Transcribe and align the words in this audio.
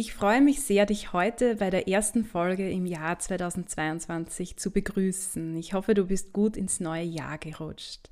Ich 0.00 0.14
freue 0.14 0.40
mich 0.40 0.62
sehr, 0.62 0.86
dich 0.86 1.12
heute 1.12 1.56
bei 1.56 1.68
der 1.68 1.86
ersten 1.86 2.24
Folge 2.24 2.70
im 2.70 2.86
Jahr 2.86 3.18
2022 3.18 4.56
zu 4.56 4.70
begrüßen. 4.70 5.54
Ich 5.58 5.74
hoffe, 5.74 5.92
du 5.92 6.06
bist 6.06 6.32
gut 6.32 6.56
ins 6.56 6.80
neue 6.80 7.02
Jahr 7.02 7.36
gerutscht. 7.36 8.08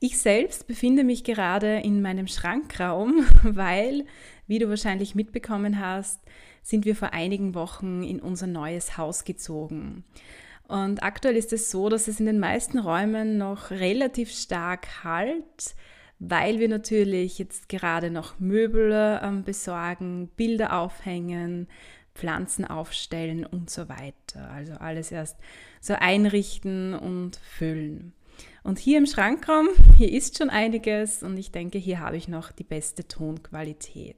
Ich 0.00 0.16
selbst 0.16 0.66
befinde 0.66 1.04
mich 1.04 1.24
gerade 1.24 1.80
in 1.80 2.00
meinem 2.00 2.28
Schrankraum, 2.28 3.26
weil, 3.42 4.06
wie 4.46 4.58
du 4.58 4.70
wahrscheinlich 4.70 5.14
mitbekommen 5.14 5.78
hast, 5.78 6.18
sind 6.62 6.86
wir 6.86 6.96
vor 6.96 7.12
einigen 7.12 7.54
Wochen 7.54 8.02
in 8.02 8.20
unser 8.20 8.46
neues 8.46 8.96
Haus 8.96 9.24
gezogen. 9.24 10.04
Und 10.66 11.02
aktuell 11.02 11.36
ist 11.36 11.52
es 11.52 11.70
so, 11.70 11.90
dass 11.90 12.08
es 12.08 12.20
in 12.20 12.24
den 12.26 12.40
meisten 12.40 12.78
Räumen 12.78 13.36
noch 13.36 13.70
relativ 13.70 14.30
stark 14.30 15.04
halt 15.04 15.74
weil 16.18 16.58
wir 16.58 16.68
natürlich 16.68 17.38
jetzt 17.38 17.68
gerade 17.68 18.10
noch 18.10 18.38
Möbel 18.40 19.20
ähm, 19.22 19.44
besorgen, 19.44 20.28
Bilder 20.36 20.78
aufhängen, 20.78 21.68
Pflanzen 22.14 22.64
aufstellen 22.64 23.46
und 23.46 23.70
so 23.70 23.88
weiter. 23.88 24.50
Also 24.50 24.74
alles 24.74 25.12
erst 25.12 25.36
so 25.80 25.94
einrichten 25.94 26.94
und 26.94 27.36
füllen. 27.36 28.12
Und 28.64 28.78
hier 28.78 28.98
im 28.98 29.06
Schrankraum, 29.06 29.68
hier 29.96 30.12
ist 30.12 30.38
schon 30.38 30.50
einiges 30.50 31.22
und 31.22 31.36
ich 31.36 31.52
denke, 31.52 31.78
hier 31.78 32.00
habe 32.00 32.16
ich 32.16 32.28
noch 32.28 32.50
die 32.50 32.64
beste 32.64 33.06
Tonqualität. 33.06 34.16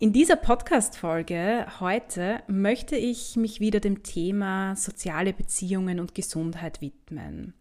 In 0.00 0.12
dieser 0.12 0.34
Podcast-Folge 0.34 1.66
heute 1.78 2.42
möchte 2.48 2.96
ich 2.96 3.36
mich 3.36 3.60
wieder 3.60 3.78
dem 3.78 4.02
Thema 4.02 4.74
soziale 4.74 5.32
Beziehungen 5.32 6.00
und 6.00 6.16
Gesundheit 6.16 6.80
widmen 6.80 7.54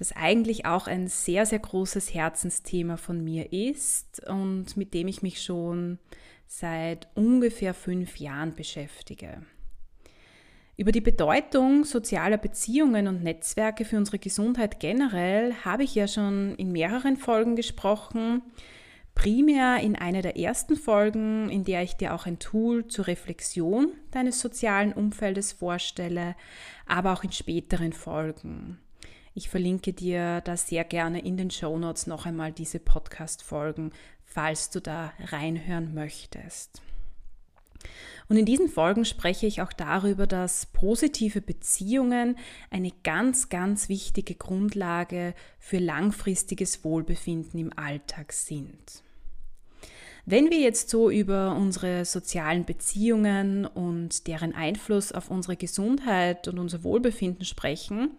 das 0.00 0.16
eigentlich 0.16 0.64
auch 0.64 0.86
ein 0.86 1.08
sehr, 1.08 1.44
sehr 1.44 1.58
großes 1.58 2.14
Herzensthema 2.14 2.96
von 2.96 3.22
mir 3.22 3.52
ist 3.52 4.26
und 4.26 4.78
mit 4.78 4.94
dem 4.94 5.08
ich 5.08 5.20
mich 5.20 5.42
schon 5.42 5.98
seit 6.46 7.06
ungefähr 7.14 7.74
fünf 7.74 8.16
Jahren 8.16 8.54
beschäftige. 8.54 9.42
Über 10.78 10.90
die 10.90 11.02
Bedeutung 11.02 11.84
sozialer 11.84 12.38
Beziehungen 12.38 13.08
und 13.08 13.22
Netzwerke 13.22 13.84
für 13.84 13.98
unsere 13.98 14.18
Gesundheit 14.18 14.80
generell 14.80 15.52
habe 15.66 15.84
ich 15.84 15.94
ja 15.94 16.08
schon 16.08 16.54
in 16.54 16.72
mehreren 16.72 17.18
Folgen 17.18 17.54
gesprochen. 17.54 18.40
Primär 19.14 19.80
in 19.82 19.96
einer 19.96 20.22
der 20.22 20.38
ersten 20.38 20.76
Folgen, 20.76 21.50
in 21.50 21.64
der 21.64 21.82
ich 21.82 21.98
dir 21.98 22.14
auch 22.14 22.24
ein 22.24 22.38
Tool 22.38 22.88
zur 22.88 23.06
Reflexion 23.06 23.92
deines 24.12 24.40
sozialen 24.40 24.94
Umfeldes 24.94 25.52
vorstelle, 25.52 26.36
aber 26.86 27.12
auch 27.12 27.22
in 27.22 27.32
späteren 27.32 27.92
Folgen. 27.92 28.78
Ich 29.40 29.48
verlinke 29.48 29.94
dir 29.94 30.42
da 30.42 30.54
sehr 30.54 30.84
gerne 30.84 31.24
in 31.24 31.38
den 31.38 31.50
Show 31.50 31.78
Notes 31.78 32.06
noch 32.06 32.26
einmal 32.26 32.52
diese 32.52 32.78
Podcast-Folgen, 32.78 33.90
falls 34.22 34.68
du 34.68 34.82
da 34.82 35.14
reinhören 35.18 35.94
möchtest. 35.94 36.82
Und 38.28 38.36
in 38.36 38.44
diesen 38.44 38.68
Folgen 38.68 39.06
spreche 39.06 39.46
ich 39.46 39.62
auch 39.62 39.72
darüber, 39.72 40.26
dass 40.26 40.66
positive 40.66 41.40
Beziehungen 41.40 42.36
eine 42.68 42.92
ganz, 43.02 43.48
ganz 43.48 43.88
wichtige 43.88 44.34
Grundlage 44.34 45.32
für 45.58 45.78
langfristiges 45.78 46.84
Wohlbefinden 46.84 47.58
im 47.58 47.72
Alltag 47.78 48.34
sind. 48.34 49.02
Wenn 50.26 50.50
wir 50.50 50.60
jetzt 50.60 50.90
so 50.90 51.08
über 51.08 51.56
unsere 51.56 52.04
sozialen 52.04 52.66
Beziehungen 52.66 53.64
und 53.64 54.26
deren 54.26 54.54
Einfluss 54.54 55.12
auf 55.12 55.30
unsere 55.30 55.56
Gesundheit 55.56 56.46
und 56.46 56.58
unser 56.58 56.84
Wohlbefinden 56.84 57.46
sprechen, 57.46 58.10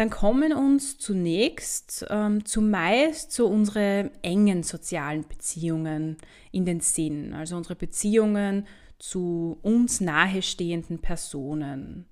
dann 0.00 0.08
kommen 0.08 0.54
uns 0.54 0.96
zunächst 0.96 2.06
ähm, 2.08 2.46
zumeist 2.46 3.32
so 3.32 3.46
unsere 3.46 4.10
engen 4.22 4.62
sozialen 4.62 5.28
Beziehungen 5.28 6.16
in 6.52 6.64
den 6.64 6.80
Sinn, 6.80 7.34
also 7.34 7.54
unsere 7.54 7.76
Beziehungen 7.76 8.66
zu 8.98 9.58
uns 9.60 10.00
nahestehenden 10.00 11.00
Personen. 11.00 12.06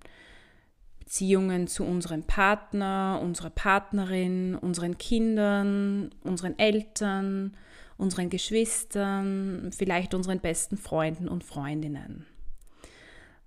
Beziehungen 0.99 1.67
zu 1.67 1.83
unserem 1.83 2.25
Partner, 2.25 3.21
unserer 3.23 3.49
Partnerin, 3.49 4.55
unseren 4.55 4.99
Kindern, 4.99 6.11
unseren 6.25 6.59
Eltern, 6.59 7.57
unseren 7.97 8.29
Geschwistern, 8.29 9.71
vielleicht 9.75 10.13
unseren 10.13 10.41
besten 10.41 10.77
Freunden 10.77 11.27
und 11.27 11.43
Freundinnen. 11.43 12.27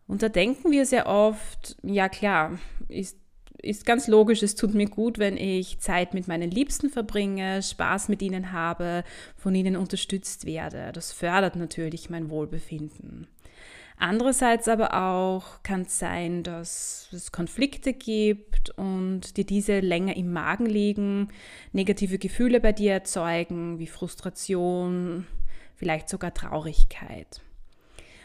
Und 0.07 0.23
da 0.23 0.29
denken 0.29 0.71
wir 0.71 0.87
sehr 0.87 1.05
oft, 1.05 1.77
ja 1.83 2.09
klar, 2.09 2.57
ist 2.87 3.20
ist 3.61 3.85
ganz 3.85 4.07
logisch, 4.07 4.43
es 4.43 4.55
tut 4.55 4.73
mir 4.73 4.87
gut, 4.87 5.19
wenn 5.19 5.37
ich 5.37 5.79
Zeit 5.79 6.13
mit 6.13 6.27
meinen 6.27 6.51
Liebsten 6.51 6.89
verbringe, 6.89 7.61
Spaß 7.61 8.09
mit 8.09 8.21
ihnen 8.21 8.51
habe, 8.51 9.03
von 9.35 9.55
ihnen 9.55 9.75
unterstützt 9.75 10.45
werde. 10.45 10.91
Das 10.93 11.11
fördert 11.11 11.55
natürlich 11.55 12.09
mein 12.09 12.29
Wohlbefinden. 12.29 13.27
Andererseits 13.97 14.67
aber 14.67 14.95
auch 14.95 15.61
kann 15.61 15.81
es 15.81 15.99
sein, 15.99 16.41
dass 16.41 17.07
es 17.11 17.31
Konflikte 17.31 17.93
gibt 17.93 18.71
und 18.71 19.37
dir 19.37 19.45
diese 19.45 19.79
länger 19.79 20.15
im 20.17 20.33
Magen 20.33 20.65
liegen, 20.65 21.27
negative 21.71 22.17
Gefühle 22.17 22.59
bei 22.59 22.71
dir 22.71 22.93
erzeugen, 22.93 23.77
wie 23.77 23.85
Frustration, 23.85 25.27
vielleicht 25.75 26.09
sogar 26.09 26.33
Traurigkeit. 26.33 27.41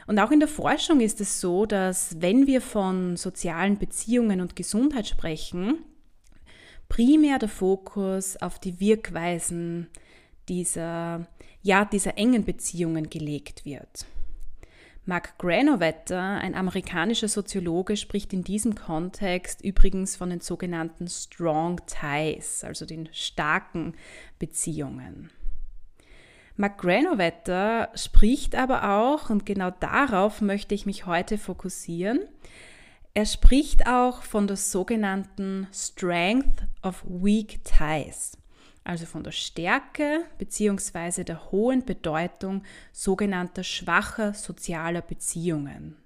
Und 0.07 0.19
auch 0.21 0.31
in 0.31 0.41
der 0.41 0.49
Forschung 0.49 1.01
ist 1.01 1.21
es 1.21 1.41
so, 1.41 1.67
dass 1.67 2.21
wenn 2.21 2.47
wir 2.47 2.61
von 2.61 3.17
sozialen 3.17 3.79
Beziehungen 3.79 4.41
und 4.41 4.55
Gesundheit 4.55 5.09
sprechen, 5.09 5.85
primär 6.89 7.39
der 7.39 7.49
Fokus 7.49 8.37
auf 8.37 8.59
die 8.61 8.79
Wirkweisen 8.79 9.89
dieser, 10.49 11.27
ja, 11.63 11.85
dieser 11.85 12.17
engen 12.19 12.45
Beziehungen 12.45 13.11
gelegt 13.11 13.65
wird. 13.65 14.07
Mark 15.09 15.39
Granovetter, 15.39 16.21
ein 16.21 16.57
amerikanischer 16.57 17.29
Soziologe, 17.29 17.97
spricht 17.97 18.33
in 18.33 18.43
diesem 18.43 18.75
Kontext 18.75 19.63
übrigens 19.63 20.17
von 20.17 20.31
den 20.31 20.41
sogenannten 20.41 21.07
Strong 21.09 21.81
Ties, 21.87 22.65
also 22.65 22.87
den 22.87 23.09
starken 23.13 23.95
Beziehungen. 24.41 25.31
McGranovetter 26.57 27.91
spricht 27.95 28.55
aber 28.55 28.97
auch, 28.99 29.29
und 29.31 29.45
genau 29.45 29.71
darauf 29.71 30.41
möchte 30.41 30.75
ich 30.75 30.87
mich 30.87 31.07
heute 31.07 31.39
fokussieren, 31.39 32.21
er 33.13 33.27
spricht 33.27 33.87
auch 33.87 34.23
von 34.23 34.47
der 34.47 34.57
sogenannten 34.57 35.69
Strength 35.73 36.65
of 36.83 37.03
Weak 37.07 37.61
Ties, 37.65 38.37
also 38.85 39.07
von 39.07 39.25
der 39.25 39.33
Stärke 39.33 40.25
bzw. 40.39 41.25
der 41.25 41.51
hohen 41.51 41.85
Bedeutung 41.85 42.63
sogenannter 42.93 43.65
schwacher 43.65 44.35
sozialer 44.35 45.03
Beziehungen. 45.03 45.97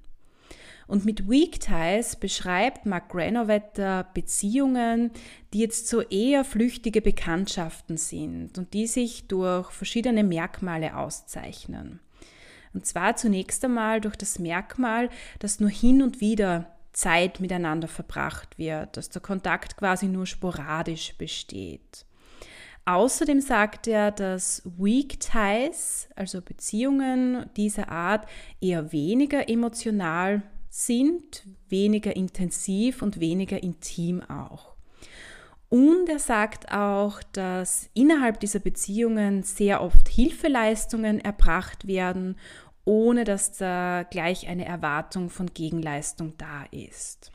Und 0.91 1.05
mit 1.05 1.31
Weak 1.31 1.61
Ties 1.61 2.17
beschreibt 2.17 2.85
Mark 2.85 3.11
Granovetter 3.11 4.09
Beziehungen, 4.13 5.13
die 5.53 5.61
jetzt 5.61 5.87
so 5.87 6.01
eher 6.01 6.45
flüchtige 6.45 7.01
Bekanntschaften 7.01 7.97
sind 7.97 8.59
und 8.59 8.75
die 8.75 8.89
sich 8.89 9.29
durch 9.29 9.71
verschiedene 9.71 10.25
Merkmale 10.25 10.97
auszeichnen. 10.97 12.01
Und 12.75 12.87
zwar 12.87 13.15
zunächst 13.15 13.65
einmal 13.65 14.01
durch 14.01 14.17
das 14.17 14.41
Merkmal, 14.41 15.11
dass 15.39 15.61
nur 15.61 15.71
hin 15.71 16.03
und 16.03 16.21
wieder 16.21 16.77
Zeit 16.93 17.39
miteinander 17.39 17.87
verbracht 17.87 18.59
wird, 18.59 18.97
dass 18.97 19.11
der 19.11 19.23
Kontakt 19.23 19.77
quasi 19.77 20.09
nur 20.09 20.27
sporadisch 20.27 21.15
besteht. 21.17 22.05
Außerdem 22.85 23.41
sagt 23.41 23.87
er, 23.87 24.11
dass 24.11 24.63
Weak 24.77 25.21
Ties, 25.21 26.09
also 26.17 26.43
Beziehungen 26.43 27.49
dieser 27.57 27.91
Art, 27.91 28.27
eher 28.61 28.91
weniger 28.91 29.49
emotional 29.49 30.43
sind, 30.71 31.47
weniger 31.69 32.17
intensiv 32.17 33.03
und 33.03 33.21
weniger 33.21 33.63
intim 33.63 34.23
auch. 34.23 34.77
Und 35.69 36.09
er 36.09 36.19
sagt 36.19 36.73
auch, 36.73 37.23
dass 37.33 37.91
innerhalb 37.95 38.41
dieser 38.41 38.59
Beziehungen 38.59 39.43
sehr 39.43 39.83
oft 39.83 40.09
Hilfeleistungen 40.09 41.21
erbracht 41.21 41.87
werden, 41.87 42.37
ohne 42.85 43.25
dass 43.25 43.57
da 43.57 44.05
gleich 44.11 44.49
eine 44.49 44.65
Erwartung 44.65 45.31
von 45.31 45.47
Gegenleistung 45.53 46.35
da 46.39 46.65
ist. 46.73 47.31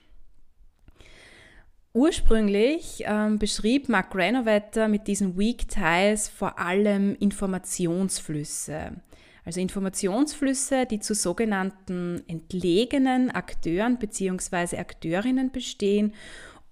Ursprünglich 1.93 3.05
ähm, 3.05 3.39
beschrieb 3.39 3.87
Mark 3.87 4.11
Granovetter 4.11 4.89
mit 4.89 5.07
diesen 5.07 5.37
Weak 5.37 5.69
Ties 5.69 6.27
vor 6.27 6.59
allem 6.59 7.15
Informationsflüsse. 7.15 8.97
Also 9.45 9.61
Informationsflüsse, 9.61 10.87
die 10.87 10.99
zu 10.99 11.13
sogenannten 11.13 12.23
entlegenen 12.27 13.29
Akteuren 13.29 13.99
bzw. 13.99 14.77
Akteurinnen 14.77 15.51
bestehen 15.51 16.13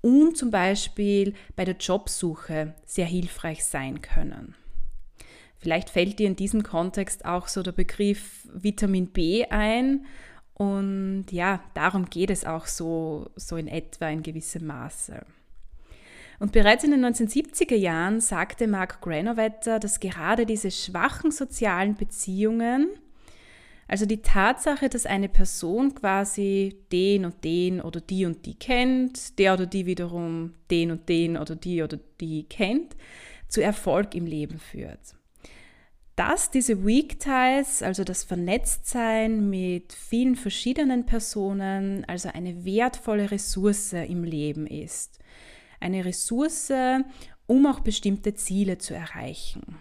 und 0.02 0.36
zum 0.36 0.50
Beispiel 0.50 1.34
bei 1.56 1.66
der 1.66 1.78
Jobsuche 1.78 2.74
sehr 2.86 3.06
hilfreich 3.06 3.64
sein 3.64 4.02
können. 4.02 4.56
Vielleicht 5.58 5.92
fällt 5.92 6.20
dir 6.20 6.28
in 6.28 6.36
diesem 6.36 6.64
Kontext 6.64 7.24
auch 7.24 7.48
so 7.48 7.64
der 7.64 7.72
Begriff 7.72 8.48
Vitamin 8.52 9.08
B 9.08 9.46
ein 9.46 10.06
und 10.56 11.28
ja, 11.32 11.64
darum 11.74 12.10
geht 12.10 12.32
es 12.32 12.44
auch 12.44 12.66
so, 12.66 13.30
so 13.36 13.56
in 13.56 13.68
etwa 13.68 14.10
in 14.10 14.24
gewissem 14.24 14.66
Maße. 14.66 15.26
Und 16.40 16.52
bereits 16.52 16.84
in 16.84 16.92
den 16.92 17.06
1970er 17.06 17.76
Jahren 17.76 18.20
sagte 18.20 18.68
Mark 18.68 19.02
Granovetter, 19.02 19.80
dass 19.80 20.00
gerade 20.00 20.46
diese 20.46 20.72
schwachen 20.72 21.32
sozialen 21.32 21.96
Beziehungen, 21.96 22.90
also 23.88 24.06
die 24.06 24.22
Tatsache, 24.22 24.90
dass 24.90 25.06
eine 25.06 25.30
Person 25.30 25.94
quasi 25.94 26.78
den 26.92 27.26
und 27.26 27.44
den 27.44 27.82
oder 27.82 28.02
die 28.02 28.26
und 28.26 28.46
die 28.46 28.56
kennt, 28.56 29.38
der 29.38 29.54
oder 29.54 29.66
die 29.66 29.86
wiederum 29.86 30.54
den 30.72 30.92
und 30.92 31.08
den 31.10 31.38
oder 31.38 31.56
die 31.56 31.84
oder 31.84 32.00
die 32.20 32.44
kennt, 32.44 32.96
zu 33.48 33.62
Erfolg 33.62 34.16
im 34.16 34.26
Leben 34.26 34.58
führt 34.58 35.16
dass 36.16 36.52
diese 36.52 36.86
Weak 36.86 37.20
Ties, 37.20 37.82
also 37.82 38.04
das 38.04 38.24
Vernetztsein 38.24 39.50
mit 39.50 39.94
vielen 39.94 40.36
verschiedenen 40.36 41.06
Personen, 41.06 42.06
also 42.06 42.30
eine 42.30 42.66
wertvolle 42.66 43.32
Ressource 43.32 43.94
im 43.94 44.24
Leben 44.24 44.68
ist. 44.68 45.20
Eine 45.84 46.06
Ressource, 46.06 46.72
um 47.46 47.66
auch 47.66 47.82
bestimmte 47.82 48.34
Ziele 48.34 48.78
zu 48.78 48.94
erreichen. 48.94 49.78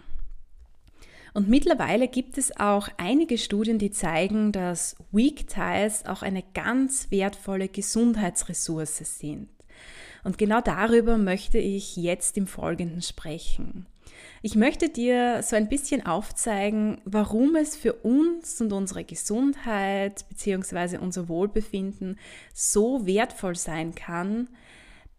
Und 1.33 1.49
mittlerweile 1.49 2.07
gibt 2.07 2.37
es 2.37 2.59
auch 2.59 2.89
einige 2.97 3.37
Studien, 3.37 3.79
die 3.79 3.89
zeigen, 3.89 4.51
dass 4.51 4.97
Weak 5.11 5.47
Ties 5.47 6.05
auch 6.05 6.21
eine 6.21 6.43
ganz 6.53 7.09
wertvolle 7.09 7.69
Gesundheitsressource 7.69 8.97
sind. 9.19 9.49
Und 10.23 10.37
genau 10.37 10.61
darüber 10.61 11.17
möchte 11.17 11.57
ich 11.57 11.95
jetzt 11.95 12.37
im 12.37 12.47
Folgenden 12.47 13.01
sprechen. 13.01 13.87
Ich 14.41 14.55
möchte 14.55 14.89
dir 14.89 15.41
so 15.41 15.55
ein 15.55 15.69
bisschen 15.69 16.05
aufzeigen, 16.05 17.01
warum 17.05 17.55
es 17.55 17.77
für 17.77 17.93
uns 17.93 18.59
und 18.59 18.73
unsere 18.73 19.05
Gesundheit 19.05 20.25
bzw. 20.29 20.97
unser 20.97 21.29
Wohlbefinden 21.29 22.19
so 22.53 23.05
wertvoll 23.05 23.55
sein 23.55 23.95
kann, 23.95 24.49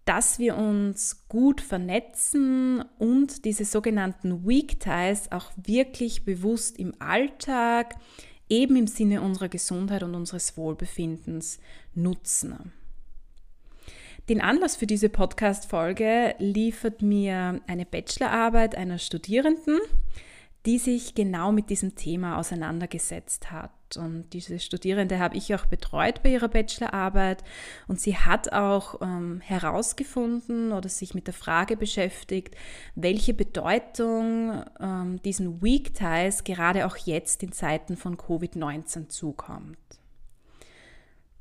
dass 0.05 0.39
wir 0.39 0.57
uns 0.57 1.27
gut 1.29 1.61
vernetzen 1.61 2.85
und 2.99 3.45
diese 3.45 3.65
sogenannten 3.65 4.47
Weak 4.47 4.81
Ties 4.81 5.33
auch 5.33 5.51
wirklich 5.57 6.25
bewusst 6.25 6.79
im 6.79 6.95
Alltag, 7.01 7.95
eben 8.49 8.77
im 8.77 8.87
Sinne 8.87 9.23
unserer 9.23 9.49
Gesundheit 9.49 10.03
und 10.03 10.15
unseres 10.15 10.57
Wohlbefindens 10.57 11.59
nutzen. 11.95 12.73
Den 14.29 14.41
Anlass 14.41 14.77
für 14.77 14.87
diese 14.87 15.11
Podcast-Folge 15.11 16.35
liefert 16.39 17.03
mir 17.03 17.61
eine 17.67 17.85
Bachelorarbeit 17.85 18.75
einer 18.75 18.99
Studierenden, 18.99 19.79
die 20.65 20.79
sich 20.79 21.15
genau 21.15 21.53
mit 21.53 21.69
diesem 21.69 21.95
Thema 21.95 22.39
auseinandergesetzt 22.39 23.51
hat. 23.51 23.71
Und 23.97 24.33
diese 24.33 24.59
Studierende 24.59 25.19
habe 25.19 25.37
ich 25.37 25.55
auch 25.55 25.67
betreut 25.67 26.23
bei 26.23 26.31
ihrer 26.31 26.49
Bachelorarbeit 26.49 27.43
und 27.89 28.01
sie 28.01 28.17
hat 28.17 28.53
auch 28.53 29.01
ähm, 29.01 29.41
herausgefunden 29.41 30.73
oder 30.73 30.89
sich 30.89 31.15
mit 31.15 31.27
der 31.27 31.35
Frage 31.35 31.77
beschäftigt, 31.77 32.57
welche 32.95 33.35
Bedeutung 33.35 34.65
ähm, 34.81 35.21
diesen 35.23 35.63
Weak 35.63 35.95
Ties 35.95 36.45
gerade 36.45 36.87
auch 36.87 36.97
jetzt 36.97 37.43
in 37.43 37.53
Zeiten 37.53 37.97
von 37.97 38.17
Covid-19 38.17 39.09
zukommt. 39.09 39.79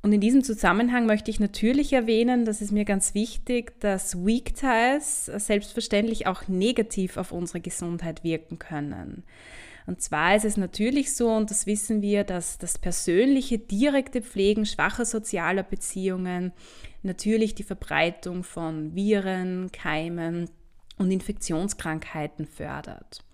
Und 0.04 0.12
in 0.12 0.20
diesem 0.20 0.44
Zusammenhang 0.44 1.06
möchte 1.06 1.30
ich 1.30 1.40
natürlich 1.40 1.94
erwähnen, 1.94 2.44
das 2.44 2.60
ist 2.60 2.72
mir 2.72 2.84
ganz 2.84 3.14
wichtig, 3.14 3.80
dass 3.80 4.22
Weak 4.22 4.54
Ties 4.54 5.24
selbstverständlich 5.24 6.26
auch 6.26 6.46
negativ 6.46 7.16
auf 7.16 7.32
unsere 7.32 7.60
Gesundheit 7.60 8.22
wirken 8.22 8.58
können. 8.58 9.24
Und 9.86 10.00
zwar 10.00 10.34
ist 10.34 10.44
es 10.44 10.56
natürlich 10.56 11.14
so, 11.14 11.28
und 11.30 11.50
das 11.50 11.66
wissen 11.66 12.00
wir, 12.00 12.24
dass 12.24 12.58
das 12.58 12.78
persönliche, 12.78 13.58
direkte 13.58 14.22
Pflegen 14.22 14.64
schwacher 14.64 15.04
sozialer 15.04 15.62
Beziehungen 15.62 16.52
natürlich 17.02 17.54
die 17.54 17.64
Verbreitung 17.64 18.44
von 18.44 18.94
Viren, 18.94 19.70
Keimen 19.72 20.48
und 20.96 21.10
Infektionskrankheiten 21.10 22.46
fördert. 22.46 23.24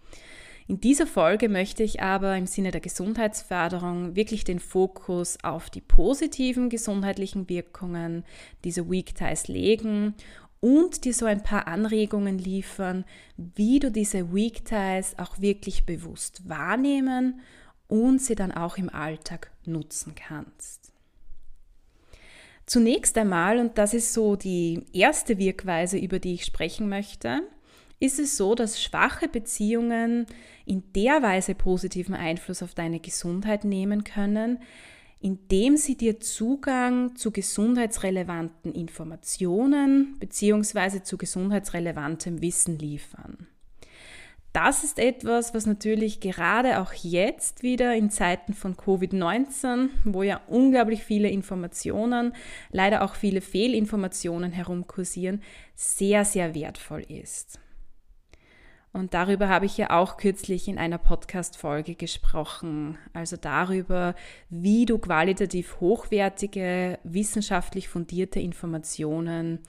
In 0.67 0.81
dieser 0.81 1.07
Folge 1.07 1.49
möchte 1.49 1.83
ich 1.83 2.01
aber 2.01 2.37
im 2.37 2.47
Sinne 2.47 2.71
der 2.71 2.81
Gesundheitsförderung 2.81 4.15
wirklich 4.15 4.45
den 4.45 4.61
Fokus 4.61 5.37
auf 5.43 5.69
die 5.69 5.81
positiven 5.81 6.69
gesundheitlichen 6.69 7.49
Wirkungen 7.49 8.25
dieser 8.63 8.89
Weak 8.89 9.17
Ties 9.17 9.49
legen 9.49 10.15
und 10.61 11.05
dir 11.05 11.15
so 11.15 11.27
ein 11.27 11.43
paar 11.43 11.67
Anregungen 11.67 12.39
liefern, 12.39 13.05
wie 13.37 13.79
du 13.79 13.91
diese 13.91 14.33
Weak 14.33 14.65
Ties 14.65 15.15
auch 15.19 15.41
wirklich 15.41 15.87
bewusst 15.87 16.49
wahrnehmen 16.49 17.41
und 17.89 18.21
sie 18.21 18.35
dann 18.35 18.53
auch 18.53 18.77
im 18.77 18.91
Alltag 18.91 19.51
nutzen 19.65 20.15
kannst. 20.15 20.93
Zunächst 22.67 23.19
einmal, 23.19 23.59
und 23.59 23.79
das 23.79 23.95
ist 23.95 24.13
so 24.13 24.37
die 24.37 24.85
erste 24.93 25.39
Wirkweise, 25.39 25.99
über 25.99 26.21
die 26.21 26.35
ich 26.35 26.45
sprechen 26.45 26.89
möchte, 26.89 27.43
ist 27.99 28.21
es 28.21 28.37
so, 28.37 28.55
dass 28.55 28.81
schwache 28.81 29.29
Beziehungen 29.29 30.27
in 30.67 30.85
der 30.95 31.23
Weise 31.23 31.55
positiven 31.55 32.15
Einfluss 32.15 32.63
auf 32.63 32.75
deine 32.75 33.01
Gesundheit 33.01 33.65
nehmen 33.65 34.05
können, 34.05 34.59
indem 35.21 35.77
sie 35.77 35.97
dir 35.97 36.19
Zugang 36.19 37.15
zu 37.15 37.31
gesundheitsrelevanten 37.31 38.73
Informationen 38.73 40.17
bzw. 40.19 41.03
zu 41.03 41.19
gesundheitsrelevantem 41.19 42.41
Wissen 42.41 42.79
liefern. 42.79 43.47
Das 44.53 44.83
ist 44.83 44.99
etwas, 44.99 45.55
was 45.55 45.67
natürlich 45.67 46.19
gerade 46.19 46.81
auch 46.81 46.93
jetzt 46.93 47.63
wieder 47.63 47.95
in 47.95 48.11
Zeiten 48.11 48.53
von 48.53 48.77
Covid-19, 48.77 49.91
wo 50.05 50.25
ja 50.25 50.41
unglaublich 50.49 51.05
viele 51.05 51.29
Informationen, 51.29 52.35
leider 52.73 53.03
auch 53.03 53.15
viele 53.15 53.43
Fehlinformationen 53.43 54.51
herumkursieren, 54.51 55.41
sehr, 55.77 56.25
sehr 56.25 56.53
wertvoll 56.55 57.03
ist. 57.03 57.61
Und 58.93 59.15
darüber 59.15 59.49
habe 59.49 59.67
ich 59.67 59.77
ja 59.77 59.91
auch 59.91 60.17
kürzlich 60.17 60.67
in 60.67 60.77
einer 60.77 60.99
Podcast-Folge 60.99 61.95
gesprochen. 61.95 62.99
Also 63.13 63.37
darüber, 63.37 64.17
wie 64.49 64.85
du 64.85 64.99
qualitativ 64.99 65.81
hochwertige, 65.81 66.99
wissenschaftlich 67.05 67.89
fundierte 67.89 68.41
Informationen 68.41 69.61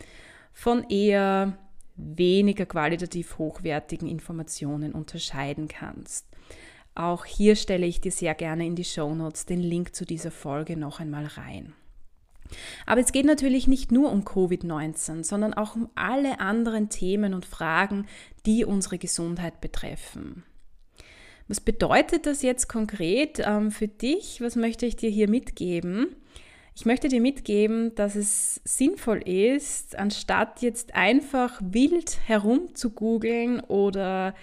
von 0.54 0.90
eher 0.90 1.58
weniger 1.96 2.66
qualitativ 2.66 3.38
hochwertigen 3.38 4.08
Informationen 4.08 4.92
unterscheiden 4.94 5.68
kannst. 5.68 6.26
Auch 6.96 7.26
hier 7.26 7.56
stelle 7.56 7.86
ich 7.86 8.02
dir 8.02 8.12
sehr 8.12 8.34
gerne 8.34 8.66
in 8.66 8.76
die 8.76 8.84
Show 8.84 9.14
Notes 9.14 9.46
den 9.46 9.62
Link 9.62 9.96
zu 9.96 10.04
dieser 10.04 10.32
Folge 10.32 10.76
noch 10.76 11.00
einmal 11.00 11.26
rein. 11.26 11.74
Aber 12.86 13.02
es 13.02 13.12
geht 13.12 13.26
natürlich 13.26 13.68
nicht 13.68 13.92
nur 13.92 14.12
um 14.12 14.24
Covid-19, 14.24 15.24
sondern 15.24 15.54
auch 15.54 15.76
um 15.76 15.90
alle 15.96 16.40
anderen 16.40 16.90
Themen 16.90 17.34
und 17.34 17.46
Fragen, 17.46 18.08
die 18.46 18.66
unsere 18.66 18.98
Gesundheit 18.98 19.62
betreffen. 19.62 20.44
Was 21.48 21.60
bedeutet 21.60 22.26
das 22.26 22.42
jetzt 22.42 22.70
konkret 22.70 23.42
ähm, 23.46 23.72
für 23.72 23.88
dich? 23.88 24.42
Was 24.42 24.56
möchte 24.56 24.86
ich 24.86 24.96
dir 24.96 25.10
hier 25.10 25.30
mitgeben? 25.30 26.16
Ich 26.76 26.86
möchte 26.86 27.10
dir 27.10 27.20
mitgeben, 27.20 27.94
dass 27.96 28.16
es 28.16 28.62
sinnvoll 28.64 29.22
ist, 29.28 29.98
anstatt 30.00 30.62
jetzt 30.62 30.96
einfach 30.96 31.60
wild 31.62 32.20
herum 32.26 32.74
zu 32.74 32.92
googeln 32.92 33.60
oder 33.60 34.34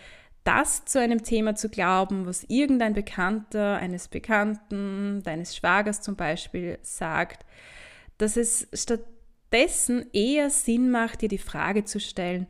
das 0.45 0.85
zu 0.85 1.01
einem 1.01 1.23
Thema 1.23 1.55
zu 1.55 1.69
glauben, 1.69 2.27
was 2.27 2.45
irgendein 2.45 2.95
Bekannter 2.95 3.77
eines 3.79 4.09
Bekannten, 4.09 5.23
deines 5.23 5.57
Schwagers 5.57 6.01
zum 6.01 6.17
Beispiel 6.17 6.79
sagt, 6.83 7.45
dass 8.19 8.37
es 8.37 8.69
stattdessen 8.73 10.07
eher 10.13 10.51
Sinn 10.51 10.91
macht, 10.91 11.23
dir 11.23 11.29
die 11.29 11.39
Frage 11.39 11.85
zu 11.85 12.01
stellen, 12.01 12.47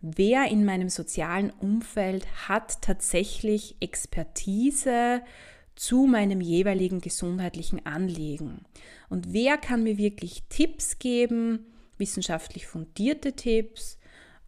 wer 0.00 0.50
in 0.50 0.64
meinem 0.64 0.88
sozialen 0.88 1.50
Umfeld 1.50 2.26
hat 2.48 2.82
tatsächlich 2.82 3.76
Expertise 3.80 5.22
zu 5.76 6.06
meinem 6.06 6.40
jeweiligen 6.40 7.00
gesundheitlichen 7.00 7.86
Anliegen 7.86 8.64
und 9.08 9.32
wer 9.32 9.56
kann 9.56 9.82
mir 9.82 9.98
wirklich 9.98 10.42
Tipps 10.48 10.98
geben, 10.98 11.66
wissenschaftlich 11.98 12.66
fundierte 12.66 13.34
Tipps 13.34 13.98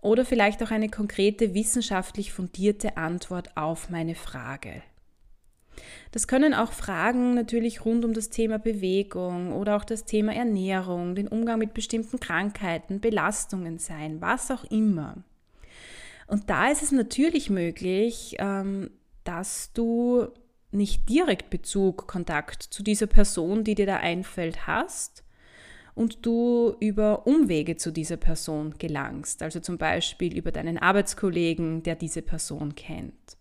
oder 0.00 0.24
vielleicht 0.24 0.62
auch 0.62 0.70
eine 0.70 0.88
konkrete 0.88 1.54
wissenschaftlich 1.54 2.32
fundierte 2.32 2.96
Antwort 2.96 3.56
auf 3.56 3.88
meine 3.88 4.14
Frage. 4.14 4.82
Das 6.10 6.26
können 6.26 6.54
auch 6.54 6.72
Fragen 6.72 7.34
natürlich 7.34 7.84
rund 7.84 8.04
um 8.04 8.12
das 8.12 8.28
Thema 8.28 8.58
Bewegung 8.58 9.52
oder 9.52 9.76
auch 9.76 9.84
das 9.84 10.04
Thema 10.04 10.34
Ernährung, 10.34 11.14
den 11.14 11.28
Umgang 11.28 11.58
mit 11.58 11.74
bestimmten 11.74 12.20
Krankheiten, 12.20 13.00
Belastungen 13.00 13.78
sein, 13.78 14.20
was 14.20 14.50
auch 14.50 14.64
immer. 14.64 15.24
Und 16.26 16.50
da 16.50 16.68
ist 16.68 16.82
es 16.82 16.92
natürlich 16.92 17.50
möglich, 17.50 18.36
ähm, 18.38 18.90
dass 19.24 19.72
du 19.72 20.28
nicht 20.70 21.08
direkt 21.08 21.50
Bezug, 21.50 22.08
Kontakt 22.08 22.62
zu 22.62 22.82
dieser 22.82 23.06
Person, 23.06 23.64
die 23.64 23.74
dir 23.74 23.86
da 23.86 23.96
einfällt, 23.98 24.66
hast 24.66 25.22
und 25.94 26.24
du 26.24 26.74
über 26.80 27.26
Umwege 27.26 27.76
zu 27.76 27.90
dieser 27.90 28.16
Person 28.16 28.74
gelangst. 28.78 29.42
Also 29.42 29.60
zum 29.60 29.78
Beispiel 29.78 30.36
über 30.36 30.50
deinen 30.50 30.78
Arbeitskollegen, 30.78 31.82
der 31.82 31.96
diese 31.96 32.22
Person 32.22 32.74
kennt. 32.74 33.36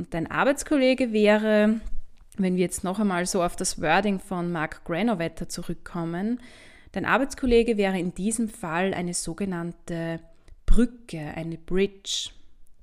Und 0.00 0.14
dein 0.14 0.30
Arbeitskollege 0.30 1.12
wäre, 1.12 1.78
wenn 2.38 2.56
wir 2.56 2.62
jetzt 2.62 2.84
noch 2.84 2.98
einmal 2.98 3.26
so 3.26 3.42
auf 3.42 3.54
das 3.54 3.82
Wording 3.82 4.18
von 4.18 4.50
Mark 4.50 4.82
Granovetter 4.86 5.46
zurückkommen, 5.50 6.40
dein 6.92 7.04
Arbeitskollege 7.04 7.76
wäre 7.76 7.98
in 7.98 8.14
diesem 8.14 8.48
Fall 8.48 8.94
eine 8.94 9.12
sogenannte 9.12 10.20
Brücke, 10.64 11.20
eine 11.34 11.58
Bridge, 11.58 12.30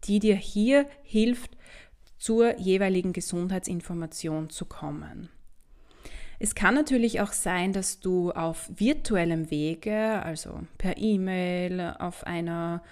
die 0.03 0.19
dir 0.19 0.35
hier 0.35 0.85
hilft, 1.01 1.57
zur 2.19 2.55
jeweiligen 2.59 3.13
Gesundheitsinformation 3.13 4.51
zu 4.51 4.65
kommen. 4.65 5.29
Es 6.37 6.53
kann 6.53 6.75
natürlich 6.75 7.19
auch 7.19 7.31
sein, 7.31 7.73
dass 7.73 7.99
du 7.99 8.29
auf 8.29 8.69
virtuellem 8.75 9.49
Wege, 9.49 10.21
also 10.21 10.59
per 10.77 10.99
E-Mail, 10.99 11.95
auf 11.97 12.27
einer 12.27 12.83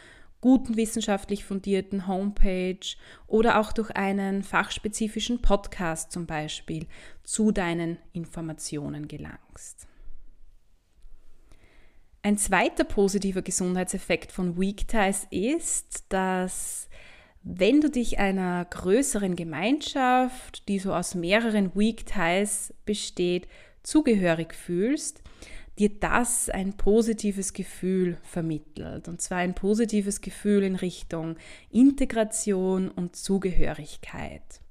guten 0.45 0.77
wissenschaftlich 0.77 1.43
fundierten 1.43 2.05
Homepage 2.05 2.77
oder 3.25 3.59
auch 3.59 3.71
durch 3.71 3.89
einen 3.95 4.43
fachspezifischen 4.43 5.41
Podcast 5.41 6.11
zum 6.11 6.27
Beispiel 6.27 6.85
zu 7.23 7.51
deinen 7.51 7.97
Informationen 8.13 9.07
gelangst. 9.07 9.87
Ein 12.21 12.37
zweiter 12.37 12.83
positiver 12.83 13.41
Gesundheitseffekt 13.41 14.31
von 14.31 14.55
Weak 14.59 14.87
Ties 14.87 15.25
ist, 15.31 16.05
dass 16.09 16.89
wenn 17.41 17.81
du 17.81 17.89
dich 17.89 18.19
einer 18.19 18.65
größeren 18.65 19.35
Gemeinschaft, 19.35 20.67
die 20.67 20.77
so 20.77 20.93
aus 20.93 21.15
mehreren 21.15 21.75
Weak 21.75 22.05
Ties 22.05 22.71
besteht, 22.85 23.47
zugehörig 23.81 24.53
fühlst, 24.53 25.23
dir 25.77 25.89
das 25.99 26.49
ein 26.49 26.73
positives 26.73 27.53
Gefühl 27.53 28.17
vermittelt. 28.23 29.07
Und 29.07 29.21
zwar 29.21 29.39
ein 29.39 29.55
positives 29.55 30.21
Gefühl 30.21 30.63
in 30.63 30.75
Richtung 30.75 31.35
Integration 31.69 32.89
und 32.89 33.15
Zugehörigkeit. 33.15 34.61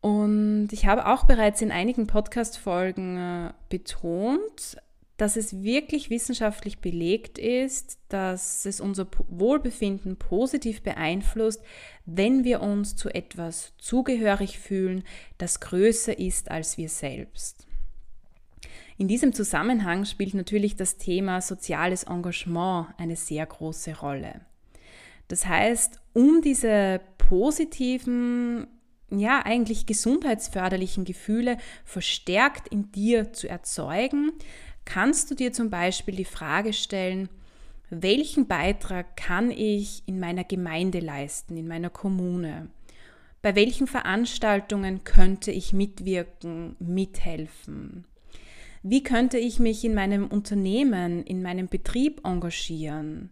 Und 0.00 0.68
ich 0.72 0.86
habe 0.86 1.06
auch 1.06 1.24
bereits 1.24 1.60
in 1.60 1.72
einigen 1.72 2.06
Podcast-Folgen 2.06 3.16
äh, 3.16 3.52
betont, 3.68 4.76
dass 5.18 5.36
es 5.36 5.62
wirklich 5.62 6.10
wissenschaftlich 6.10 6.78
belegt 6.78 7.38
ist, 7.38 7.98
dass 8.08 8.64
es 8.64 8.80
unser 8.80 9.08
Wohlbefinden 9.28 10.16
positiv 10.16 10.82
beeinflusst, 10.82 11.60
wenn 12.06 12.44
wir 12.44 12.60
uns 12.62 12.94
zu 12.94 13.12
etwas 13.12 13.72
zugehörig 13.78 14.60
fühlen, 14.60 15.02
das 15.36 15.58
größer 15.58 16.16
ist 16.16 16.52
als 16.52 16.78
wir 16.78 16.88
selbst. 16.88 17.67
In 18.98 19.06
diesem 19.06 19.32
Zusammenhang 19.32 20.04
spielt 20.04 20.34
natürlich 20.34 20.74
das 20.74 20.96
Thema 20.96 21.40
soziales 21.40 22.02
Engagement 22.02 22.88
eine 22.98 23.14
sehr 23.14 23.46
große 23.46 23.96
Rolle. 24.00 24.40
Das 25.28 25.46
heißt, 25.46 26.00
um 26.14 26.42
diese 26.42 27.00
positiven, 27.16 28.66
ja 29.10 29.42
eigentlich 29.44 29.86
gesundheitsförderlichen 29.86 31.04
Gefühle 31.04 31.58
verstärkt 31.84 32.66
in 32.68 32.90
dir 32.90 33.32
zu 33.32 33.48
erzeugen, 33.48 34.32
kannst 34.84 35.30
du 35.30 35.36
dir 35.36 35.52
zum 35.52 35.70
Beispiel 35.70 36.16
die 36.16 36.24
Frage 36.24 36.72
stellen, 36.72 37.28
welchen 37.90 38.48
Beitrag 38.48 39.16
kann 39.16 39.52
ich 39.52 40.02
in 40.06 40.18
meiner 40.18 40.44
Gemeinde 40.44 40.98
leisten, 40.98 41.56
in 41.56 41.68
meiner 41.68 41.90
Kommune? 41.90 42.68
Bei 43.42 43.54
welchen 43.54 43.86
Veranstaltungen 43.86 45.04
könnte 45.04 45.52
ich 45.52 45.72
mitwirken, 45.72 46.74
mithelfen? 46.80 48.04
Wie 48.82 49.02
könnte 49.02 49.38
ich 49.38 49.58
mich 49.58 49.84
in 49.84 49.94
meinem 49.94 50.26
Unternehmen, 50.26 51.24
in 51.24 51.42
meinem 51.42 51.68
Betrieb 51.68 52.20
engagieren? 52.24 53.30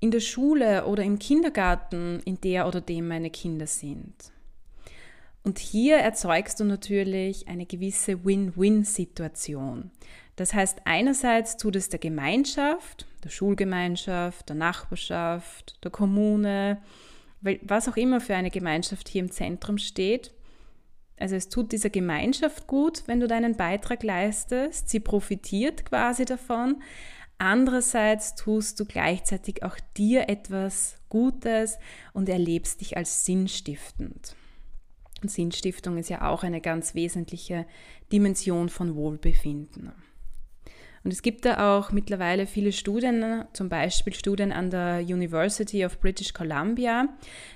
In 0.00 0.10
der 0.10 0.20
Schule 0.20 0.86
oder 0.86 1.02
im 1.02 1.18
Kindergarten, 1.18 2.20
in 2.24 2.40
der 2.40 2.66
oder 2.66 2.80
dem 2.80 3.08
meine 3.08 3.30
Kinder 3.30 3.66
sind? 3.66 4.14
Und 5.42 5.58
hier 5.58 5.96
erzeugst 5.96 6.60
du 6.60 6.64
natürlich 6.64 7.48
eine 7.48 7.64
gewisse 7.64 8.24
Win-Win-Situation. 8.24 9.90
Das 10.36 10.54
heißt, 10.54 10.82
einerseits 10.84 11.56
tut 11.56 11.76
es 11.76 11.88
der 11.88 11.98
Gemeinschaft, 11.98 13.06
der 13.24 13.30
Schulgemeinschaft, 13.30 14.48
der 14.48 14.56
Nachbarschaft, 14.56 15.78
der 15.82 15.90
Kommune, 15.90 16.82
was 17.62 17.88
auch 17.88 17.96
immer 17.96 18.20
für 18.20 18.34
eine 18.34 18.50
Gemeinschaft 18.50 19.08
hier 19.08 19.22
im 19.22 19.30
Zentrum 19.30 19.78
steht, 19.78 20.32
also 21.20 21.36
es 21.36 21.48
tut 21.48 21.72
dieser 21.72 21.90
Gemeinschaft 21.90 22.66
gut, 22.66 23.02
wenn 23.06 23.20
du 23.20 23.28
deinen 23.28 23.56
Beitrag 23.56 24.02
leistest. 24.02 24.88
Sie 24.88 25.00
profitiert 25.00 25.84
quasi 25.84 26.24
davon. 26.24 26.82
Andererseits 27.38 28.34
tust 28.34 28.80
du 28.80 28.84
gleichzeitig 28.84 29.62
auch 29.62 29.76
dir 29.96 30.28
etwas 30.28 30.96
Gutes 31.08 31.78
und 32.12 32.28
erlebst 32.28 32.80
dich 32.80 32.96
als 32.96 33.24
sinnstiftend. 33.24 34.34
Und 35.22 35.30
Sinnstiftung 35.30 35.98
ist 35.98 36.08
ja 36.08 36.28
auch 36.28 36.42
eine 36.42 36.60
ganz 36.60 36.94
wesentliche 36.94 37.66
Dimension 38.12 38.68
von 38.68 38.94
Wohlbefinden. 38.94 39.92
Und 41.02 41.12
es 41.12 41.22
gibt 41.22 41.46
da 41.46 41.78
auch 41.78 41.92
mittlerweile 41.92 42.46
viele 42.46 42.72
Studien, 42.72 43.44
zum 43.54 43.70
Beispiel 43.70 44.12
Studien 44.12 44.52
an 44.52 44.68
der 44.68 45.00
University 45.00 45.84
of 45.86 45.98
British 45.98 46.34
Columbia, 46.34 47.08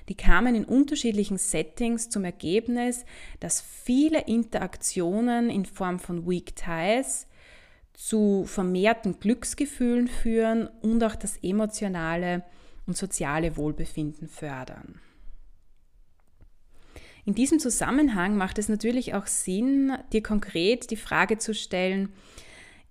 die 0.08 0.14
kamen 0.14 0.54
in 0.54 0.64
unterschiedlichen 0.64 1.36
Settings 1.36 2.08
zum 2.08 2.24
Ergebnis, 2.24 3.04
dass 3.40 3.60
viele 3.60 4.22
Interaktionen 4.22 5.50
in 5.50 5.66
Form 5.66 5.98
von 5.98 6.26
Weak 6.26 6.56
Ties 6.56 7.26
zu 7.92 8.44
vermehrten 8.46 9.20
Glücksgefühlen 9.20 10.08
führen 10.08 10.68
und 10.80 11.04
auch 11.04 11.14
das 11.14 11.36
emotionale 11.42 12.44
und 12.86 12.96
soziale 12.96 13.56
Wohlbefinden 13.58 14.28
fördern. 14.28 15.00
In 17.26 17.34
diesem 17.34 17.58
Zusammenhang 17.58 18.36
macht 18.36 18.58
es 18.58 18.68
natürlich 18.68 19.14
auch 19.14 19.26
Sinn, 19.26 19.92
dir 20.12 20.22
konkret 20.22 20.90
die 20.90 20.96
Frage 20.96 21.38
zu 21.38 21.54
stellen, 21.54 22.12